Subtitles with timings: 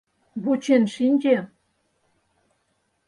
[0.43, 1.35] —Вучен шинче!